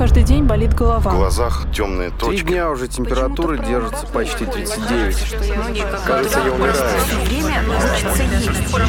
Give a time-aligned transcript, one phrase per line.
[0.00, 1.10] каждый день болит голова.
[1.10, 2.46] В глазах темные Три точки.
[2.46, 5.14] дня уже температура держится почти 39.
[6.06, 6.74] Кажется, я умираю.
[7.26, 8.80] время есть.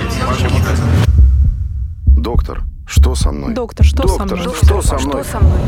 [2.05, 3.53] Доктор, что со мной?
[3.53, 5.23] Доктор, что со Доктор, что со мной?
[5.23, 5.59] Что со мной?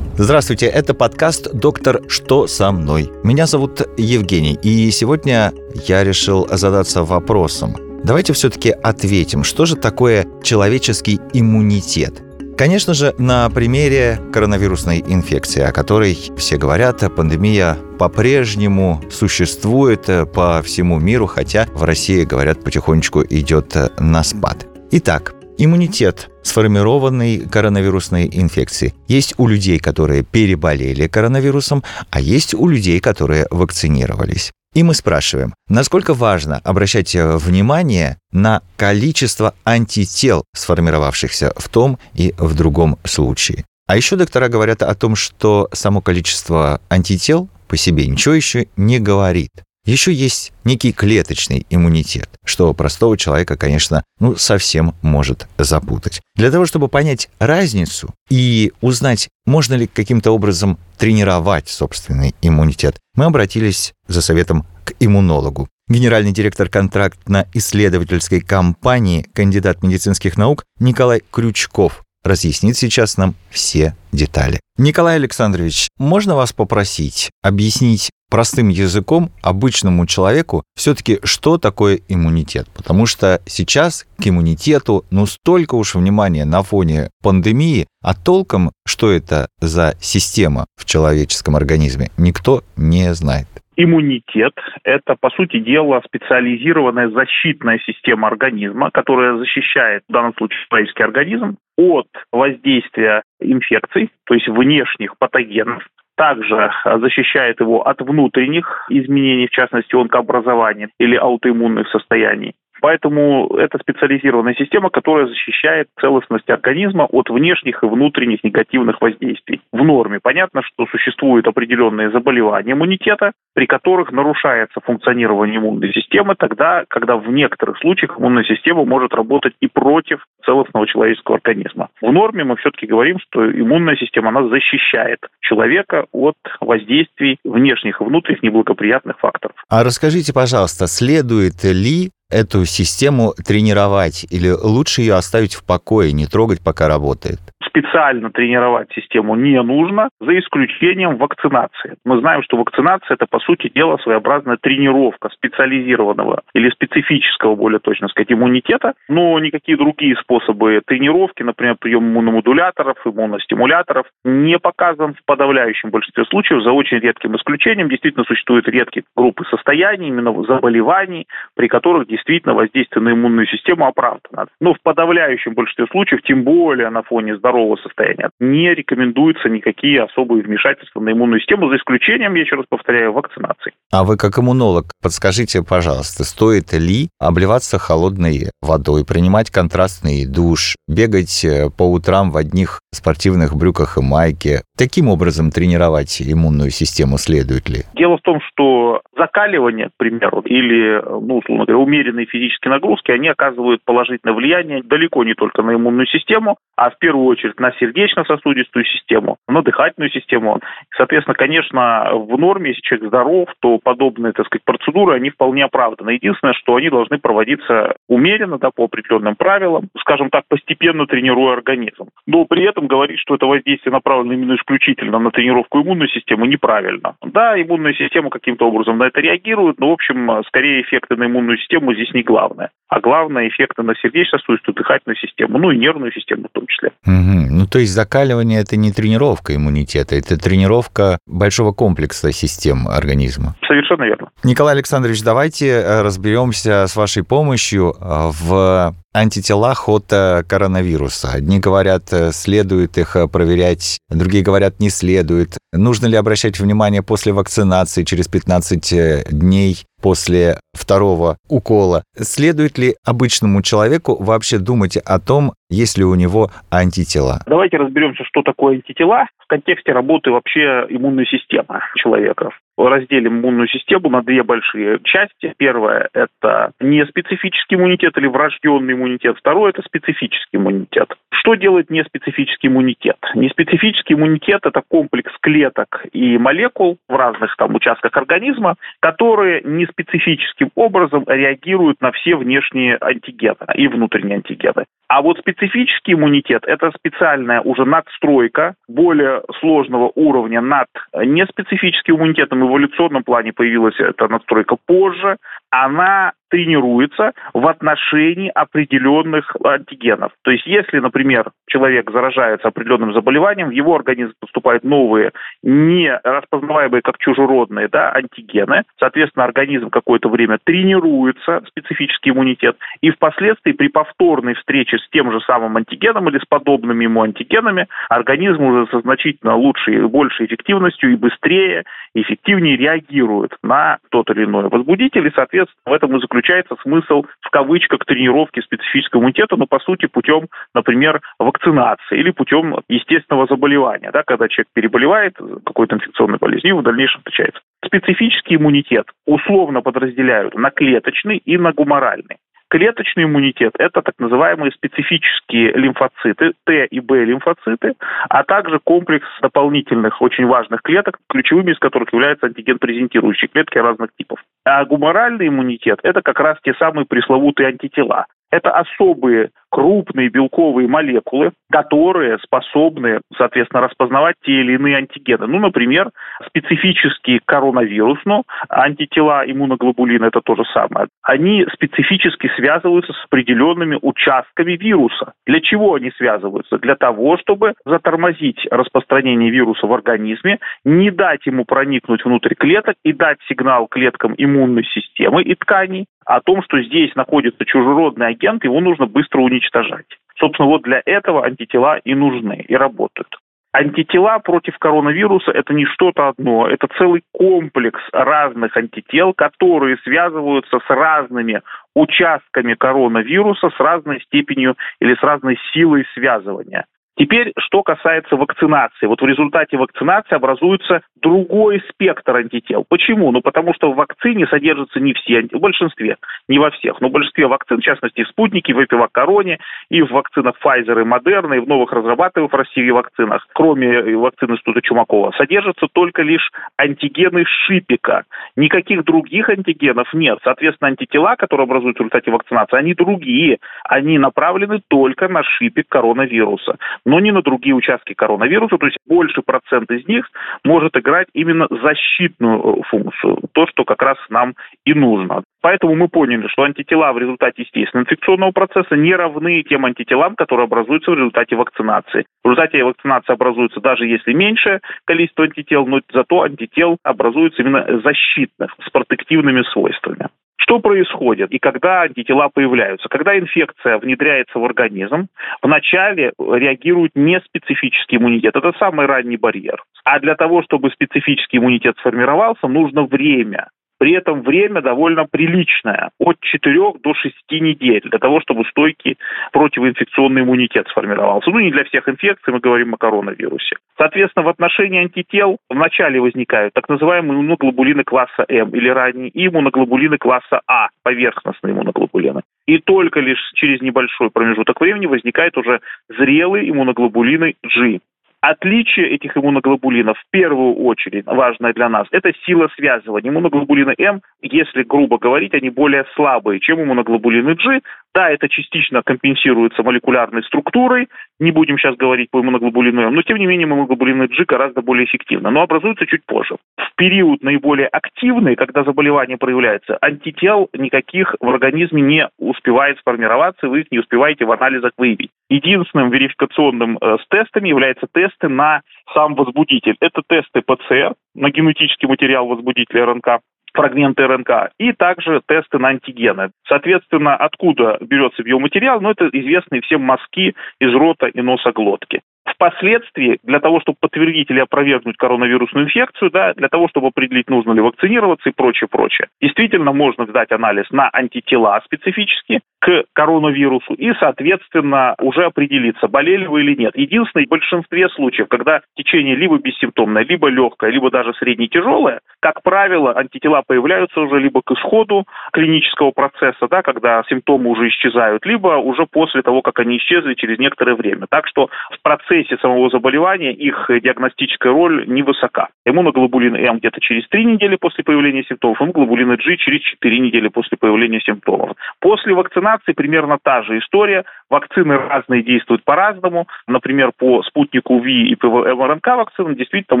[0.18, 3.10] Здравствуйте, это подкаст «Доктор, что со мной?».
[3.22, 5.54] Меня зовут Евгений, и сегодня
[5.88, 7.74] я решил задаться вопросом.
[8.04, 12.23] Давайте все-таки ответим, что же такое человеческий иммунитет?
[12.56, 21.00] Конечно же, на примере коронавирусной инфекции, о которой все говорят, пандемия по-прежнему существует по всему
[21.00, 24.66] миру, хотя в России, говорят, потихонечку идет на спад.
[24.92, 32.98] Итак, Иммунитет, сформированный коронавирусной инфекцией, есть у людей, которые переболели коронавирусом, а есть у людей,
[32.98, 34.50] которые вакцинировались.
[34.74, 42.54] И мы спрашиваем, насколько важно обращать внимание на количество антител, сформировавшихся в том и в
[42.54, 43.64] другом случае.
[43.86, 48.98] А еще доктора говорят о том, что само количество антител по себе ничего еще не
[48.98, 49.52] говорит.
[49.84, 56.22] Еще есть некий клеточный иммунитет, что простого человека, конечно, ну, совсем может запутать.
[56.36, 63.26] Для того, чтобы понять разницу и узнать, можно ли каким-то образом тренировать собственный иммунитет, мы
[63.26, 65.68] обратились за советом к иммунологу.
[65.86, 74.60] Генеральный директор контрактно-исследовательской компании, кандидат медицинских наук Николай Крючков разъяснит сейчас нам все детали.
[74.78, 82.66] Николай Александрович, можно вас попросить объяснить простым языком обычному человеку все-таки, что такое иммунитет.
[82.76, 89.12] Потому что сейчас к иммунитету, ну, столько уж внимания на фоне пандемии, а толком, что
[89.12, 93.46] это за система в человеческом организме, никто не знает.
[93.76, 94.54] Иммунитет–
[94.84, 101.56] это, по сути дела, специализированная защитная система организма, которая защищает, в данном случае, человеческий организм
[101.76, 105.84] от воздействия инфекций, то есть внешних патогенов,
[106.16, 112.54] также защищает его от внутренних изменений, в частности, онкообразования или аутоиммунных состояний.
[112.80, 119.60] Поэтому это специализированная система, которая защищает целостность организма от внешних и внутренних негативных воздействий.
[119.72, 126.84] В норме понятно, что существуют определенные заболевания иммунитета, при которых нарушается функционирование иммунной системы тогда,
[126.88, 131.88] когда в некоторых случаях иммунная система может работать и против целостного человеческого организма.
[132.00, 138.04] В норме мы все-таки говорим, что иммунная система, она защищает человека от воздействий внешних и
[138.04, 139.56] внутренних неблагоприятных факторов.
[139.68, 146.26] А расскажите, пожалуйста, следует ли эту систему тренировать или лучше ее оставить в покое, не
[146.26, 147.40] трогать, пока работает?
[147.74, 151.96] Специально тренировать систему не нужно, за исключением вакцинации.
[152.04, 158.08] Мы знаем, что вакцинация– это, по сути дела, своеобразная тренировка специализированного или специфического, более точно
[158.08, 165.90] сказать, иммунитета, но никакие другие способы тренировки, например, прием иммуномодуляторов, иммуностимуляторов, не показан в подавляющем
[165.90, 167.88] большинстве случаев, за очень редким исключением.
[167.88, 174.46] Действительно, существуют редкие группы состояний, именно заболеваний, при которых действительно воздействие на иммунную систему оправдано.
[174.60, 180.42] Но в подавляющем большинстве случаев, тем более на фоне здорового состояния, не рекомендуются никакие особые
[180.42, 183.72] вмешательства на иммунную систему, за исключением, я еще раз повторяю, вакцинации.
[183.92, 191.44] А вы как иммунолог, подскажите, пожалуйста, стоит ли обливаться холодной водой, принимать контрастный душ, бегать
[191.44, 194.62] э, по утрам в одних спортивных брюках и майке?
[194.76, 197.86] Таким образом тренировать иммунную систему следует ли?
[197.94, 203.28] Дело в том, что закаливание, к примеру, или, ну, условно говоря, умеренные физические нагрузки, они
[203.28, 208.84] оказывают положительное влияние далеко не только на иммунную систему, а в первую очередь на сердечно-сосудистую
[208.86, 210.58] систему, на дыхательную систему.
[210.96, 216.10] Соответственно, конечно, в норме, если человек здоров, то подобные, так сказать, процедуры, они вполне оправданы.
[216.10, 222.08] Единственное, что они должны проводиться умеренно, да, по определенным правилам, скажем так, постепенно тренируя организм.
[222.26, 227.16] Но при этом говорить, что это воздействие направлено именно исключительно на тренировку иммунной системы, неправильно.
[227.22, 231.58] Да, иммунная система каким-то образом на это реагирует, но, в общем, скорее эффекты на иммунную
[231.58, 232.70] систему здесь не главное.
[232.88, 236.92] А главное эффекты на сердечно-сосудистую дыхательную систему, ну и нервную систему в том числе.
[237.06, 237.50] Угу.
[237.50, 243.54] Ну, то есть закаливание– это не тренировка иммунитета, это тренировка большого комплекса систем организма.
[243.66, 244.30] Совершенно верно.
[244.42, 251.30] Николай Александрович, давайте разберемся с вашей помощью в антителах от коронавируса.
[251.30, 255.56] Одни говорят, следует их проверять, другие говорят, не следует.
[255.72, 262.02] Нужно ли обращать внимание после вакцинации через 15 дней после второго укола.
[262.14, 267.40] Следует ли обычному человеку вообще думать о том, есть ли у него антитела?
[267.46, 272.50] Давайте разберемся, что такое антитела в контексте работы вообще иммунной системы человека.
[272.76, 275.54] Разделим иммунную систему на две большие части.
[275.56, 279.36] Первое– это неспецифический иммунитет или врожденный иммунитет.
[279.38, 281.08] Второе– это специфический иммунитет.
[281.32, 283.18] Что делает неспецифический иммунитет?
[283.34, 289.62] Неспецифический иммунитет– это комплекс клеток и молекул в разных там участках организма, которые
[289.96, 294.84] неспецифическим образом реагируют на все внешние антигены и внутренние антигены.
[295.08, 302.60] А вот специфический иммунитет– это специальная уже надстройка более сложного уровня над неспецифическим иммунитетом.
[302.60, 305.36] В эволюционном плане появилась эта надстройка позже.
[305.70, 310.32] Она тренируется в отношении определенных антигенов.
[310.42, 315.32] То есть, если, например, человек заражается определенным заболеванием, в его организм поступают новые,
[315.62, 323.72] не распознаваемые как чужеродные да, антигены, соответственно, организм какое-то время тренируется, специфический иммунитет, и впоследствии
[323.72, 328.86] при повторной встрече с тем же самым антигеном или с подобными ему антигенами организм уже
[328.90, 335.32] со значительно лучшей, большей эффективностью и быстрее, эффективнее реагирует на тот или иной возбудитель, и,
[335.34, 340.48] соответственно, в этом и заключается смысл в кавычках тренировки специфического иммунитета, но по сути путем,
[340.74, 345.34] например, вакцинации или путем естественного заболевания, да, когда человек переболевает
[345.64, 347.60] какой-то инфекционной болезнью в дальнейшем встречается.
[347.84, 352.38] Специфический иммунитет условно подразделяют на клеточный и на гуморальный.
[352.74, 357.94] Клеточный иммунитет– это так называемые специфические лимфоциты, Т и Б лимфоциты,
[358.28, 364.40] а также комплекс дополнительных очень важных клеток, ключевыми из которых являются антиген-презентирующие клетки разных типов.
[364.64, 368.26] А гуморальный иммунитет– это как раз те самые пресловутые антитела.
[368.50, 375.48] Это особые крупные белковые молекулы, которые способны, соответственно, распознавать те или иные антигены.
[375.48, 376.10] Ну, например,
[376.46, 381.08] специфические коронавирус, но антитела иммуноглобулина– это то же самое.
[381.24, 385.32] Они специфически связываются с определенными участками вируса.
[385.44, 386.78] Для чего они связываются?
[386.78, 393.12] Для того, чтобы затормозить распространение вируса в организме, не дать ему проникнуть внутрь клеток и
[393.12, 398.80] дать сигнал клеткам иммунной системы и тканей о том, что здесь находится чужеродный агент, его
[398.80, 400.06] нужно быстро уничтожать.
[400.38, 403.28] Собственно, вот для этого антитела и нужны, и работают.
[403.72, 410.90] Антитела против коронавируса– это не что-то одно, это целый комплекс разных антител, которые связываются с
[410.90, 411.60] разными
[411.92, 416.84] участками коронавируса, с разной степенью или с разной силой связывания.
[417.16, 419.06] Теперь, что касается вакцинации.
[419.06, 422.84] Вот в результате вакцинации образуется другой спектр антител.
[422.88, 423.30] Почему?
[423.30, 426.16] Ну, потому что в вакцине содержатся не все, в большинстве,
[426.48, 429.58] не во всех, но в большинстве вакцин, в частности, в спутнике, в эпивакороне,
[429.90, 434.52] и в вакцинах Pfizer и Moderna, и в новых разрабатываемых в России вакцинах, кроме вакцины
[434.52, 438.24] Института Чумакова, содержатся только лишь антигены шипика.
[438.56, 440.38] Никаких других антигенов нет.
[440.42, 443.58] Соответственно, антитела, которые образуются в результате вакцинации, они другие.
[443.84, 448.78] Они направлены только на шипик коронавируса но не на другие участки коронавируса.
[448.78, 450.28] То есть больше процент из них
[450.64, 454.54] может играть именно защитную э, функцию, то, что как раз нам
[454.84, 455.42] и нужно.
[455.60, 460.64] Поэтому мы поняли, что антитела в результате естественного инфекционного процесса не равны тем антителам, которые
[460.64, 462.26] образуются в результате вакцинации.
[462.42, 468.74] В результате вакцинации образуется даже если меньшее количество антител, но зато антител образуется именно защитных,
[468.86, 470.28] с протективными свойствами.
[470.56, 473.08] Что происходит и когда антитела появляются?
[473.08, 475.26] Когда инфекция внедряется в организм,
[475.62, 478.56] вначале реагирует неспецифический иммунитет.
[478.56, 479.82] Это самый ранний барьер.
[480.04, 483.68] А для того, чтобы специфический иммунитет сформировался, нужно время.
[483.98, 489.16] При этом время довольно приличное, от 4 до 6 недель, для того, чтобы стойкий
[489.52, 491.50] противоинфекционный иммунитет сформировался.
[491.50, 493.76] Ну, не для всех инфекций, мы говорим о коронавирусе.
[493.96, 500.60] Соответственно, в отношении антител вначале возникают так называемые иммуноглобулины класса М или ранние, иммуноглобулины класса
[500.66, 502.42] А, поверхностные иммуноглобулины.
[502.66, 508.00] И только лишь через небольшой промежуток времени возникают уже зрелые иммуноглобулины G.
[508.46, 513.30] Отличие этих иммуноглобулинов в первую очередь важное для нас– это сила связывания.
[513.30, 517.80] Иммуноглобулины М, если грубо говорить, они более слабые, чем иммуноглобулины G.
[518.14, 521.08] Да, это частично компенсируется молекулярной структурой,
[521.40, 525.06] не будем сейчас говорить по иммуноглобулину М, но тем не менее иммуноглобулины G гораздо более
[525.06, 526.56] эффективны, но образуются чуть позже.
[526.76, 533.80] В период наиболее активный, когда заболевание проявляется, антител никаких в организме не успевает сформироваться, вы
[533.80, 535.30] их не успеваете в анализах выявить.
[535.50, 539.96] Единственным верификационным э, с тестами является тесты на сам возбудитель.
[540.00, 543.40] Это тесты ПЦР на генетический материал возбудителя РНК,
[543.74, 546.50] фрагменты РНК, и также тесты на антигены.
[546.66, 549.00] Соответственно, откуда берется биоматериал?
[549.00, 552.22] Ну, это известные всем мазки из рота и носа глотки.
[552.46, 557.72] Впоследствии, для того, чтобы подтвердить или опровергнуть коронавирусную инфекцию, да, для того, чтобы определить, нужно
[557.72, 564.12] ли вакцинироваться и прочее, прочее, действительно можно сдать анализ на антитела специфически к коронавирусу и,
[564.20, 566.94] соответственно, уже определиться, болели вы или нет.
[566.96, 573.16] Единственное, в большинстве случаев, когда течение либо бессимптомное, либо легкое, либо даже средне-тяжелое, как правило,
[573.16, 579.06] антитела появляются уже либо к исходу клинического процесса, да, когда симптомы уже исчезают, либо уже
[579.06, 581.26] после того, как они исчезли через некоторое время.
[581.30, 585.68] Так что в процессе самого заболевания их диагностическая роль невысока.
[585.86, 590.76] Иммуноглобулин М где-то через 3 недели после появления симптомов, иммуноглобулин G через 4 недели после
[590.78, 591.76] появления симптомов.
[592.00, 594.24] После вакцинации примерно та же история.
[594.50, 596.46] Вакцины разные действуют по-разному.
[596.66, 600.00] Например, по спутнику ВИ и по МРНК вакцинам действительно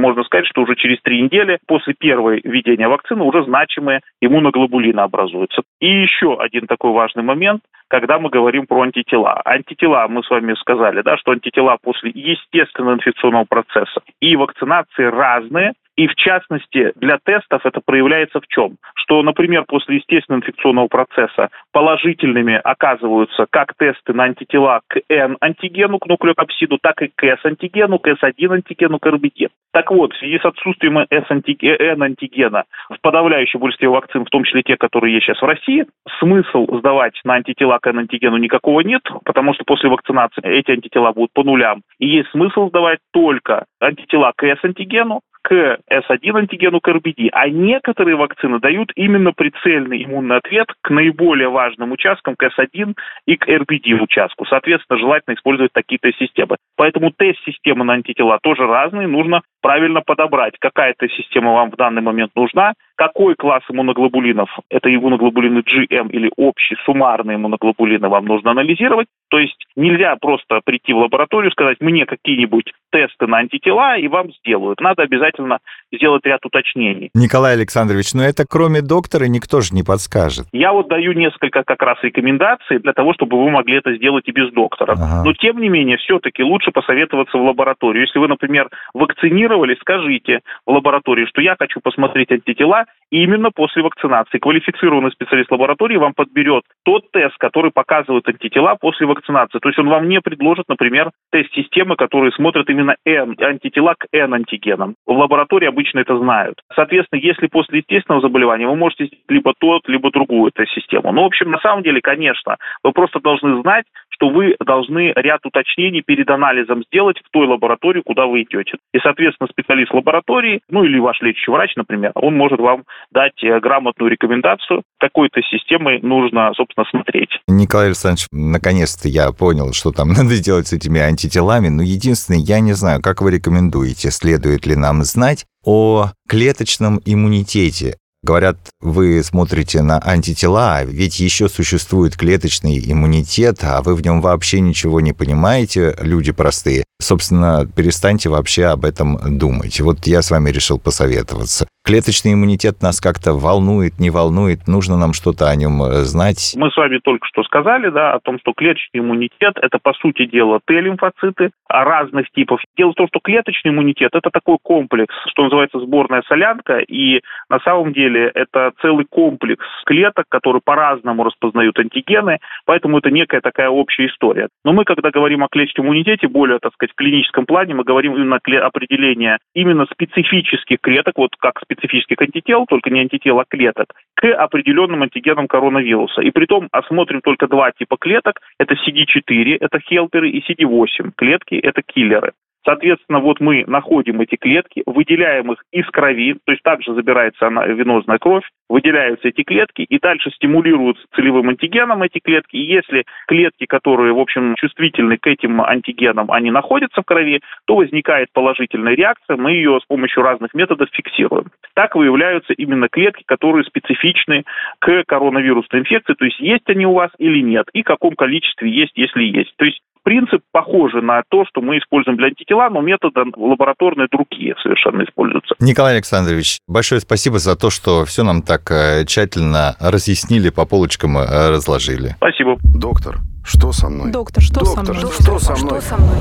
[0.00, 5.62] можно сказать, что уже через 3 недели после первой введения вакцины уже значимые иммуноглобулины образуются.
[5.80, 7.62] И еще один такой важный момент
[7.94, 9.40] когда мы говорим про антитела.
[9.44, 15.74] Антитела, мы с вами сказали, да, что антитела после естественного инфекционного процесса и вакцинации разные,
[15.94, 18.78] и в частности для тестов это проявляется в чем?
[18.96, 26.06] Что, например, после естественного инфекционного процесса положительными оказываются как тесты на антитела к N-антигену, к
[26.08, 29.50] нуклеокапсиду, так и к S-антигену, к S1-антигену, к RBD.
[29.74, 34.76] Так вот, в связи с отсутствием N-антигена в подавляющей большинстве вакцин, в том числе те,
[34.76, 35.84] которые есть сейчас в России,
[36.20, 41.32] смысл сдавать на антитела к N-антигену никакого нет, потому что после вакцинации эти антитела будут
[41.32, 41.82] по нулям.
[41.98, 48.16] И есть смысл сдавать только антитела к S-антигену, к S1 антигену к RBD, а некоторые
[48.16, 52.94] вакцины дают именно прицельный иммунный ответ к наиболее важным участкам, к S1
[53.26, 54.46] и к RBD участку.
[54.46, 56.56] Соответственно, желательно использовать такие-то системы.
[56.76, 62.02] Поэтому тест-системы на антитела тоже разные, нужно правильно подобрать, какая то система вам в данный
[62.02, 69.08] момент нужна, какой класс иммуноглобулинов, это иммуноглобулины GM или общие суммарные иммуноглобулины вам нужно анализировать.
[69.30, 74.32] То есть нельзя просто прийти в лабораторию, сказать, мне какие-нибудь тесты на антитела и вам
[74.34, 74.80] сделают.
[74.80, 75.58] Надо обязательно
[75.92, 77.10] сделать ряд уточнений.
[77.14, 80.46] Николай Александрович, но это кроме доктора никто же не подскажет.
[80.52, 84.32] Я вот даю несколько как раз рекомендаций для того, чтобы вы могли это сделать и
[84.32, 84.92] без доктора.
[84.92, 85.22] Ага.
[85.24, 88.04] Но тем не менее, все-таки лучше посоветоваться в лабораторию.
[88.04, 94.38] Если вы, например, вакцинировали, скажите в лаборатории, что я хочу посмотреть антитела именно после вакцинации.
[94.38, 99.60] Квалифицированный специалист лаборатории вам подберет тот тест, который показывает антитела после вакцинации.
[99.60, 104.06] То есть он вам не предложит, например, тест системы, которые смотрят именно N, антитела к
[104.12, 104.96] N-антигенам.
[105.06, 106.56] В лаборатории обычно это знают.
[106.74, 111.12] Соответственно, если после естественного заболевания, вы можете либо тот, либо другую тест-систему.
[111.12, 115.44] Ну, в общем, на самом деле, конечно, вы просто должны знать, что вы должны ряд
[115.44, 118.78] уточнений перед анализом сделать в той лаборатории, куда вы идете.
[118.92, 122.73] И, соответственно, специалист лаборатории, ну или ваш лечащий врач, например, он может вам
[123.12, 127.30] дать э, грамотную рекомендацию, какой-то системой нужно, собственно, смотреть.
[127.46, 132.60] Николай Александрович, наконец-то я понял, что там надо сделать с этими антителами, но единственное, я
[132.60, 137.96] не знаю, как вы рекомендуете, следует ли нам знать о клеточном иммунитете.
[138.24, 144.60] Говорят, вы смотрите на антитела, ведь еще существует клеточный иммунитет, а вы в нем вообще
[144.60, 146.84] ничего не понимаете, люди простые.
[147.02, 149.78] Собственно, перестаньте вообще об этом думать.
[149.80, 151.66] Вот я с вами решил посоветоваться.
[151.86, 156.54] Клеточный иммунитет нас как-то волнует, не волнует, нужно нам что-то о нем э, знать.
[156.56, 160.24] Мы с вами только что сказали, да, о том, что клеточный иммунитет– это, по сути
[160.24, 162.62] дела, Т-лимфоциты разных типов.
[162.78, 167.60] Дело в том, что клеточный иммунитет– это такой комплекс, что называется сборная солянка, и на
[167.60, 174.06] самом деле это целый комплекс клеток, которые по-разному распознают антигены, поэтому это некая такая общая
[174.06, 174.48] история.
[174.64, 178.16] Но мы, когда говорим о клеточном иммунитете, более, так сказать, в клиническом плане, мы говорим
[178.16, 181.73] именно определение именно специфических клеток, вот как специфических
[182.22, 186.22] антител, только не антител, а клеток, к определенным антигенам коронавируса.
[186.22, 188.40] И при том осмотрим только два типа клеток.
[188.58, 192.32] Это CD4, это хелперы, и CD8 клетки, это киллеры.
[192.64, 197.66] Соответственно, вот мы находим эти клетки, выделяем их из крови, то есть также забирается она,
[197.66, 202.56] венозная кровь, выделяются эти клетки и дальше стимулируются целевым антигеном эти клетки.
[202.56, 207.76] И если клетки, которые, в общем, чувствительны к этим антигенам, они находятся в крови, то
[207.76, 211.50] возникает положительная реакция, мы ее с помощью разных методов фиксируем.
[211.74, 214.44] Так выявляются именно клетки, которые специфичны
[214.78, 218.70] к коронавирусной инфекции, то есть есть они у вас или нет, и в каком количестве
[218.70, 219.54] есть, если есть.
[219.56, 220.42] То есть принцип
[220.74, 225.54] похожий на то, что мы используем для антитела, но методы лабораторные другие совершенно используются.
[225.60, 231.18] Николай Александрович, большое спасибо за то, что все нам так э, тщательно разъяснили, по полочкам
[231.18, 232.14] э, разложили.
[232.16, 232.56] Спасибо.
[232.62, 234.10] Доктор, что со мной?
[234.12, 235.12] Доктор, что Доктор, со мной?
[235.12, 235.80] что со мной?
[235.80, 236.18] Что со мной?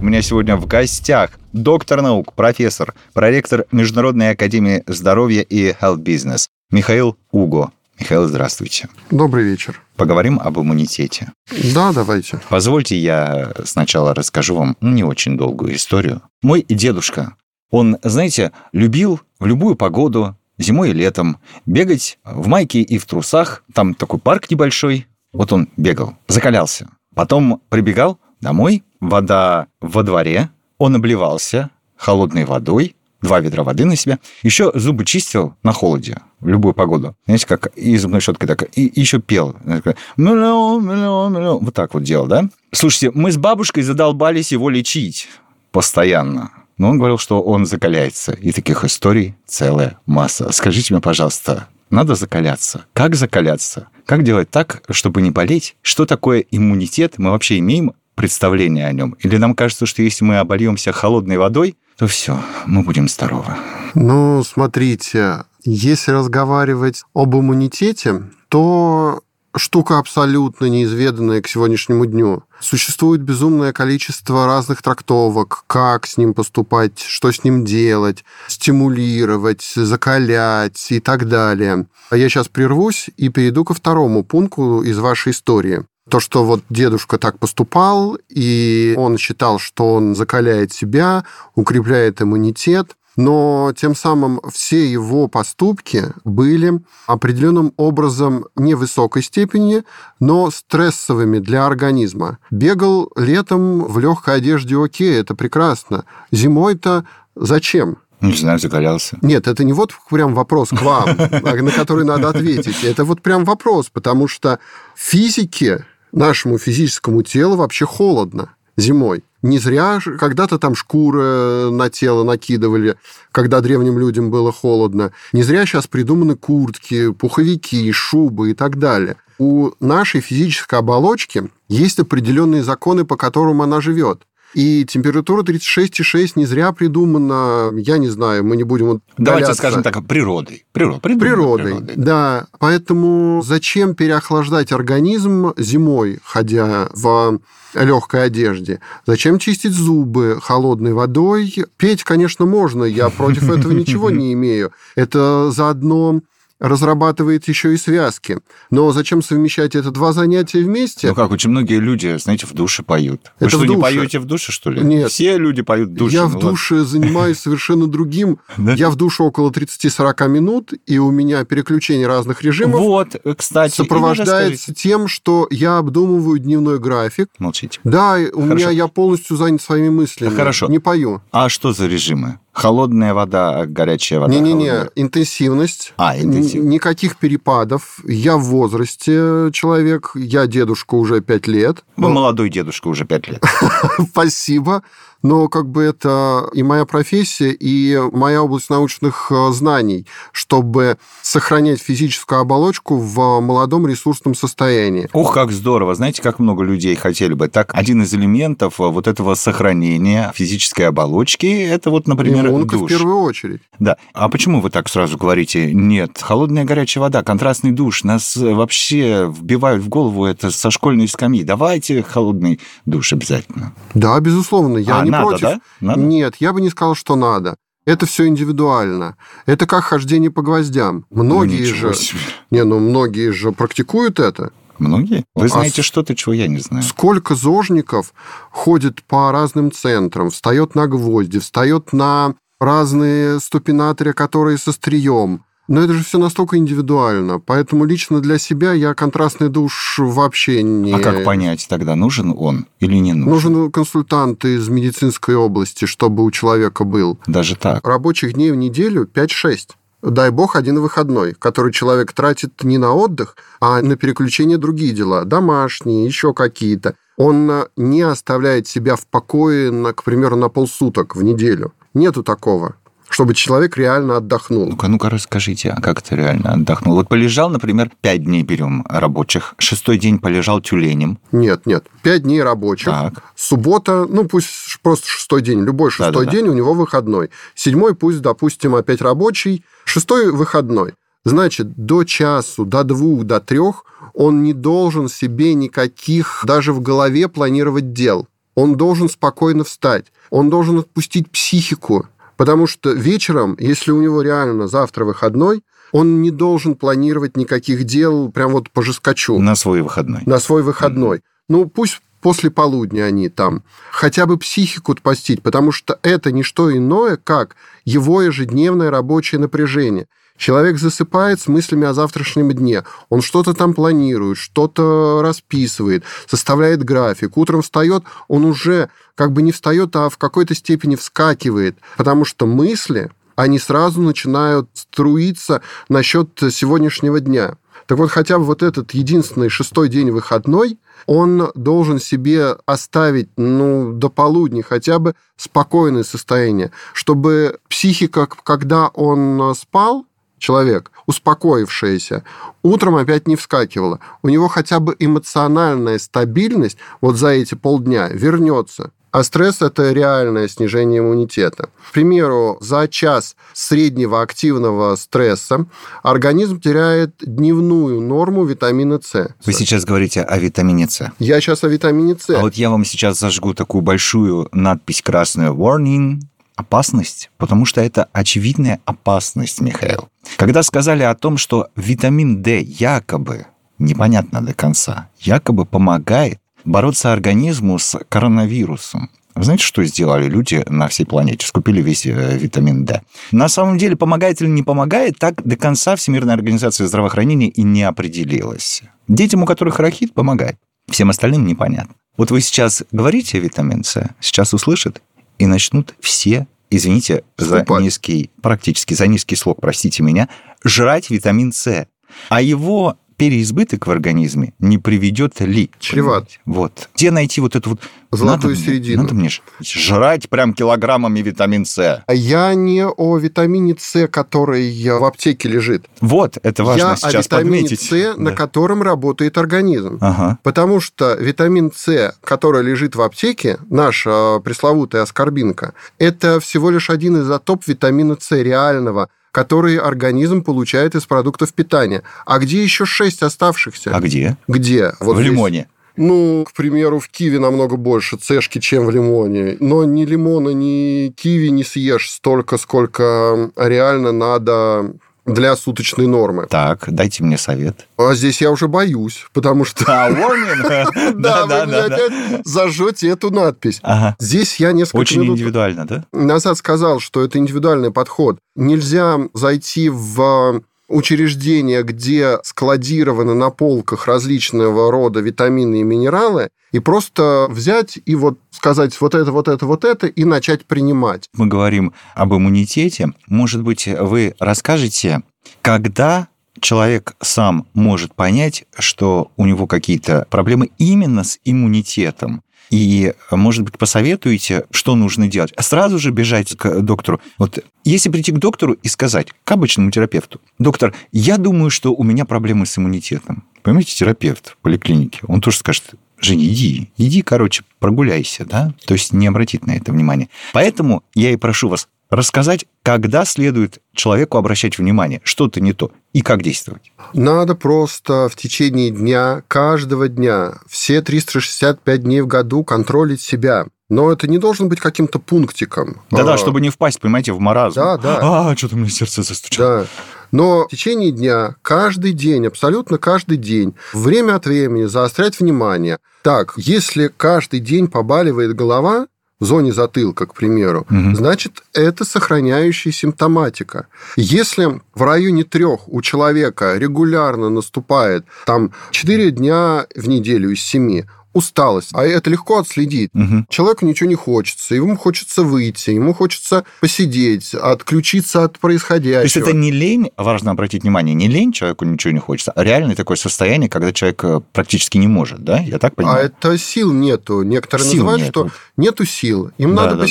[0.00, 6.48] У меня сегодня в гостях доктор наук, профессор, проректор Международной академии здоровья и Health Business
[6.70, 7.70] Михаил Уго.
[7.98, 8.88] Михаил, здравствуйте.
[9.10, 9.80] Добрый вечер.
[9.96, 11.32] Поговорим об иммунитете.
[11.74, 12.40] Да, давайте.
[12.48, 16.22] Позвольте я сначала расскажу вам не очень долгую историю.
[16.42, 17.36] Мой дедушка,
[17.70, 23.64] он, знаете, любил в любую погоду, зимой и летом, бегать в майке и в трусах.
[23.72, 25.06] Там такой парк небольшой.
[25.32, 26.88] Вот он бегал, закалялся.
[27.14, 34.20] Потом прибегал домой, вода во дворе, он обливался холодной водой, два ведра воды на себя.
[34.44, 37.16] Еще зубы чистил на холоде в любую погоду.
[37.26, 38.78] Знаете, как и зубной щеткой так.
[38.78, 39.56] И еще пел.
[39.66, 42.48] Вот так вот делал, да?
[42.72, 45.28] Слушайте, мы с бабушкой задолбались его лечить
[45.72, 46.52] постоянно.
[46.78, 48.32] Но он говорил, что он закаляется.
[48.32, 50.52] И таких историй целая масса.
[50.52, 52.84] Скажите мне, пожалуйста, надо закаляться.
[52.92, 53.88] Как закаляться?
[54.06, 55.76] Как делать так, чтобы не болеть?
[55.82, 57.14] Что такое иммунитет?
[57.18, 59.16] Мы вообще имеем представление о нем?
[59.20, 63.54] Или нам кажется, что если мы обольемся холодной водой, то все, мы будем здоровы.
[63.94, 69.22] Ну, смотрите, если разговаривать об иммунитете, то
[69.56, 72.42] штука абсолютно неизведанная к сегодняшнему дню.
[72.60, 80.86] Существует безумное количество разных трактовок, как с ним поступать, что с ним делать, стимулировать, закалять
[80.90, 81.86] и так далее.
[82.10, 85.84] А я сейчас прервусь и перейду ко второму пункту из вашей истории.
[86.10, 92.94] То, что вот дедушка так поступал, и он считал, что он закаляет себя, укрепляет иммунитет,
[93.16, 99.84] но тем самым все его поступки были определенным образом невысокой степени,
[100.20, 102.38] но стрессовыми для организма.
[102.50, 106.04] Бегал летом в легкой одежде, окей, это прекрасно.
[106.32, 107.98] Зимой-то зачем?
[108.20, 109.18] Не знаю, закалялся.
[109.22, 112.82] Нет, это не вот прям вопрос к вам, на который надо ответить.
[112.82, 114.58] Это вот прям вопрос, потому что
[114.96, 115.84] физике
[116.14, 119.22] нашему физическому телу вообще холодно зимой.
[119.42, 122.96] Не зря когда-то там шкуры на тело накидывали,
[123.30, 125.12] когда древним людям было холодно.
[125.32, 129.16] Не зря сейчас придуманы куртки, пуховики, шубы и так далее.
[129.38, 134.22] У нашей физической оболочки есть определенные законы, по которым она живет.
[134.54, 140.06] И температура 36,6 не зря придумана, я не знаю, мы не будем Давайте скажем так,
[140.06, 140.64] природой.
[140.72, 142.46] Природ, природой, природой, да.
[142.58, 147.40] Поэтому зачем переохлаждать организм зимой, ходя в
[147.74, 148.80] легкой одежде.
[149.06, 151.52] Зачем чистить зубы холодной водой?
[151.76, 154.72] Петь, конечно, можно, я против этого ничего не имею.
[154.94, 156.20] Это заодно
[156.60, 158.38] разрабатывает еще и связки.
[158.70, 161.08] Но зачем совмещать это два занятия вместе?
[161.08, 163.32] Ну как, очень многие люди, знаете, в душе поют.
[163.40, 164.80] Вы это что, не поете в душе, что ли?
[164.82, 165.10] Нет.
[165.10, 166.16] Все люди поют в душе.
[166.16, 166.88] Я ну, в душе ладно.
[166.88, 168.38] занимаюсь совершенно другим.
[168.56, 174.74] Я в душе около 30-40 минут, и у меня переключение разных режимов вот, кстати, сопровождается
[174.74, 177.28] тем, что я обдумываю дневной график.
[177.38, 177.80] Молчите.
[177.84, 180.34] Да, у меня я полностью занят своими мыслями.
[180.34, 180.66] Хорошо.
[180.68, 181.22] Не пою.
[181.30, 182.38] А что за режимы?
[182.54, 184.32] Холодная вода, горячая вода.
[184.32, 185.92] Не-не-не, интенсивность.
[185.96, 186.72] А, интенсивность.
[186.72, 187.98] Никаких перепадов.
[188.06, 191.84] Я в возрасте человек, я дедушка уже пять лет.
[191.96, 193.44] Вы ну, молодой дедушка уже пять лет.
[194.10, 194.84] Спасибо
[195.24, 201.80] но как бы это и моя профессия, и моя область научных э, знаний, чтобы сохранять
[201.80, 205.08] физическую оболочку в молодом ресурсном состоянии.
[205.14, 205.94] Ух, как здорово!
[205.94, 207.48] Знаете, как много людей хотели бы.
[207.48, 212.90] Так, один из элементов э, вот этого сохранения физической оболочки, это вот, например, Иммунка душ.
[212.90, 213.62] в первую очередь.
[213.78, 213.96] Да.
[214.12, 219.82] А почему вы так сразу говорите, нет, холодная горячая вода, контрастный душ, нас вообще вбивают
[219.82, 221.44] в голову это со школьной скамьи.
[221.44, 223.72] Давайте холодный душ обязательно.
[223.94, 224.76] Да, безусловно.
[224.76, 225.42] Я а, не надо, против.
[225.42, 225.60] Да?
[225.80, 226.00] Надо?
[226.00, 227.56] Нет, я бы не сказал, что надо.
[227.86, 229.16] Это все индивидуально.
[229.46, 231.04] Это как хождение по гвоздям.
[231.10, 231.94] Многие ну, же...
[231.94, 232.20] Себе.
[232.50, 234.52] Не, ну многие же практикуют это.
[234.78, 235.24] Многие?
[235.34, 236.82] Вы а знаете а что-то, чего я не знаю.
[236.82, 238.12] Сколько зожников
[238.50, 245.82] ходит по разным центрам, встает на гвозди, встает на разные ступинаторы, которые со стрием, но
[245.82, 250.92] это же все настолько индивидуально, поэтому лично для себя я контрастный душ вообще не...
[250.92, 253.52] А как понять тогда, нужен он или не нужен?
[253.52, 257.18] Нужен консультант из медицинской области, чтобы у человека был.
[257.26, 257.86] Даже так?
[257.86, 259.70] Рабочих дней в неделю 5-6
[260.02, 265.24] дай бог, один выходной, который человек тратит не на отдых, а на переключение другие дела,
[265.24, 266.94] домашние, еще какие-то.
[267.16, 271.72] Он не оставляет себя в покое, на, к примеру, на полсуток в неделю.
[271.94, 272.74] Нету такого
[273.08, 274.66] чтобы человек реально отдохнул.
[274.66, 276.94] Ну-ка, ну-ка, расскажите, а как это реально отдохнул?
[276.94, 281.18] Вот полежал, например, пять дней берем рабочих, шестой день полежал тюленем.
[281.32, 282.86] Нет, нет, пять дней рабочих.
[282.86, 283.22] Так.
[283.36, 286.30] Суббота, ну пусть просто шестой день, любой шестой Да-да-да.
[286.30, 287.30] день у него выходной.
[287.54, 290.94] Седьмой пусть, допустим, опять рабочий, шестой выходной.
[291.24, 297.28] Значит, до часу, до двух, до трех он не должен себе никаких даже в голове
[297.28, 298.28] планировать дел.
[298.54, 300.06] Он должен спокойно встать.
[300.30, 302.06] Он должен отпустить психику.
[302.36, 308.30] Потому что вечером, если у него реально завтра выходной, он не должен планировать никаких дел
[308.32, 309.38] прям вот по жескочу.
[309.38, 310.22] На свой выходной.
[310.26, 311.22] На свой выходной.
[311.48, 316.74] Ну, пусть после полудня они там, хотя бы психику постить, потому что это не что
[316.74, 320.08] иное, как его ежедневное рабочее напряжение.
[320.36, 322.82] Человек засыпает с мыслями о завтрашнем дне.
[323.08, 327.36] Он что-то там планирует, что-то расписывает, составляет график.
[327.36, 332.46] Утром встает, он уже как бы не встает, а в какой-то степени вскакивает, потому что
[332.46, 337.56] мысли, они сразу начинают струиться насчет сегодняшнего дня.
[337.86, 343.92] Так вот, хотя бы вот этот единственный шестой день выходной, он должен себе оставить, ну,
[343.92, 350.06] до полудня хотя бы спокойное состояние, чтобы психика, когда он спал,
[350.44, 352.22] человек, успокоившаяся,
[352.62, 354.00] утром опять не вскакивала.
[354.22, 358.90] У него хотя бы эмоциональная стабильность вот за эти полдня вернется.
[359.10, 361.68] А стресс– это реальное снижение иммунитета.
[361.88, 365.66] К примеру, за час среднего активного стресса
[366.02, 369.28] организм теряет дневную норму витамина С.
[369.46, 371.12] Вы сейчас говорите о витамине С.
[371.20, 372.30] Я сейчас о витамине С.
[372.30, 376.18] А вот я вам сейчас зажгу такую большую надпись красную «Warning»,
[376.56, 380.08] опасность, потому что это очевидная опасность, Михаил.
[380.36, 383.46] Когда сказали о том, что витамин D якобы,
[383.78, 389.10] непонятно до конца, якобы помогает бороться организму с коронавирусом.
[389.36, 391.44] Знаете, что сделали люди на всей планете?
[391.46, 393.02] Скупили весь э, витамин D.
[393.32, 397.82] На самом деле, помогает или не помогает, так до конца Всемирная организация здравоохранения и не
[397.82, 398.82] определилась.
[399.08, 400.56] Детям, у которых рахит, помогает.
[400.88, 401.94] Всем остальным непонятно.
[402.16, 405.02] Вот вы сейчас говорите витамин С, сейчас услышат
[405.38, 407.68] и начнут все, извините Скупать.
[407.68, 410.28] за низкий, практически за низкий слог, простите меня,
[410.64, 411.86] жрать витамин С.
[412.28, 415.70] А его переизбыток в организме не приведет ли?
[415.78, 416.28] Чреват.
[416.44, 416.88] Вот.
[416.94, 417.80] Где найти вот эту вот...
[418.10, 419.02] Золотую надо мне- середину.
[419.02, 419.28] Надо мне
[419.60, 422.02] жрать прям килограммами витамин С.
[422.06, 425.86] А Я не о витамине С, который в аптеке лежит.
[426.00, 427.80] Вот, это важно Я о сейчас витамине подметить.
[427.80, 428.36] С, на Да.
[428.36, 429.98] котором работает организм.
[430.00, 430.38] Ага.
[430.44, 437.20] Потому что витамин С, который лежит в аптеке, наша пресловутая аскорбинка, это всего лишь один
[437.20, 442.04] изотоп витамина С реального, который организм получает из продуктов питания.
[442.24, 443.90] А где еще шесть оставшихся?
[443.92, 444.36] А где?
[444.46, 444.92] Где?
[445.00, 445.32] Вот в здесь.
[445.32, 445.66] лимоне.
[445.96, 449.56] Ну, к примеру, в киви намного больше цешки, чем в лимоне.
[449.58, 454.92] Но ни лимона, ни киви не съешь столько, сколько реально надо
[455.26, 456.46] для суточной нормы.
[456.48, 457.86] Так, дайте мне совет.
[457.96, 459.84] А здесь я уже боюсь, потому что...
[459.86, 461.14] А, warning?
[461.14, 462.12] Да, вы мне опять
[462.44, 463.80] зажжете эту надпись.
[464.18, 466.04] Здесь я несколько Очень индивидуально, да?
[466.12, 468.38] назад сказал, что это индивидуальный подход.
[468.56, 477.46] Нельзя зайти в учреждение, где складированы на полках различного рода витамины и минералы, и просто
[477.48, 481.28] взять и вот сказать вот это, вот это, вот это, и начать принимать.
[481.34, 483.12] Мы говорим об иммунитете.
[483.28, 485.22] Может быть, вы расскажете,
[485.62, 486.28] когда
[486.60, 492.42] человек сам может понять, что у него какие-то проблемы именно с иммунитетом.
[492.74, 495.52] И, может быть, посоветуете, что нужно делать?
[495.56, 497.20] А Сразу же бежать к доктору.
[497.38, 502.02] Вот если прийти к доктору и сказать, к обычному терапевту, доктор, я думаю, что у
[502.02, 503.44] меня проблемы с иммунитетом.
[503.62, 508.74] Понимаете, терапевт в поликлинике, он тоже скажет, Жень, иди, иди, короче, прогуляйся, да?
[508.86, 510.28] То есть не обратить на это внимание.
[510.52, 516.22] Поэтому я и прошу вас рассказать, когда следует человеку обращать внимание, что-то не то, и
[516.22, 516.92] как действовать.
[517.12, 523.66] Надо просто в течение дня, каждого дня, все 365 дней в году контролить себя.
[523.90, 526.00] Но это не должен быть каким-то пунктиком.
[526.10, 527.74] Да-да, А, чтобы не впасть, понимаете, в маразм.
[527.74, 528.18] Да, да.
[528.50, 529.82] А, что-то мне сердце застучало.
[529.82, 529.86] Да.
[530.32, 535.98] Но в течение дня, каждый день, абсолютно каждый день, время от времени заострять внимание.
[536.22, 539.06] Так, если каждый день побаливает голова,
[539.40, 541.16] в зоне затылка, к примеру, Мгм.
[541.16, 543.86] значит, это сохраняющая симптоматика.
[544.16, 551.02] Если в районе трех у человека регулярно наступает там 4 дня в неделю из 7
[551.34, 553.10] усталость, а это легко отследить.
[553.12, 553.46] Мгм.
[553.50, 559.22] Человеку ничего не хочется, ему хочется выйти, ему хочется посидеть, отключиться от То происходящего.
[559.24, 562.94] есть это не лень, важно обратить внимание, не лень, человеку ничего не хочется, а реальное
[562.96, 565.58] такое состояние, когда человек э, практически не может, да?
[565.60, 566.26] Я так А понимаю?
[566.26, 567.42] это сил нету.
[567.42, 568.48] Некоторые Сил называют, нету.
[568.48, 569.50] что нету сил.
[569.58, 570.06] Им Да, надо да, да.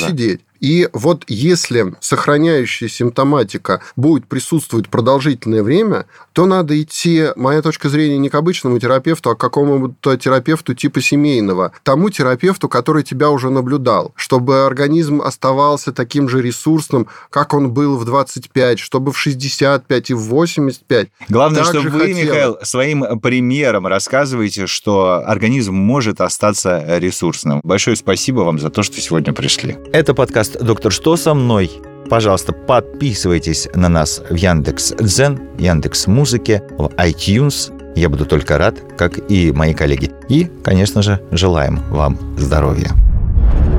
[0.64, 8.18] И вот если сохраняющая симптоматика будет присутствовать продолжительное время, то надо идти, моя точка зрения,
[8.18, 11.74] не к обычному терапевту, а к какому-то терапевту типа семейного.
[11.84, 17.98] Тому терапевту, который тебя уже наблюдал, чтобы организм оставался таким же ресурсным, как он был
[17.98, 22.16] в 25, чтобы в 65 и в 85 Главное, так что же вы, хотел.
[22.16, 27.60] Михаил, своим примером рассказываете, что организм может остаться ресурсным.
[27.66, 29.76] Большое спасибо вам за то, что сегодня пришли.
[29.92, 31.72] Это подкаст «Доктор, что со мной?»
[32.10, 37.72] Пожалуйста, подписывайтесь на нас в Яндекс Дзен, Яндекс Музыке, в iTunes.
[37.96, 40.12] Я буду только рад, как и мои коллеги.
[40.28, 42.92] И, конечно же, желаем вам здоровья.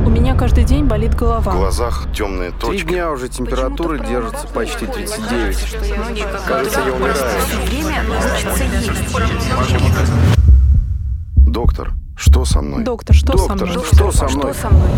[0.06, 1.52] У меня каждый день болит В голова.
[1.52, 2.86] глазах темные Три точки.
[2.88, 5.56] дня уже температура держится почти 39.
[6.46, 7.16] Кажется, я умираю.
[7.66, 9.94] Время, мучиться есть.
[11.46, 12.84] Доктор, что со мной?
[12.84, 13.84] Доктор, что со Доктор, мной?
[13.92, 14.52] что со мной?
[14.52, 14.88] Что со мной?